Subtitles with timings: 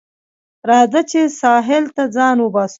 [0.69, 2.69] راځه چې ساحل ته ځان وباسو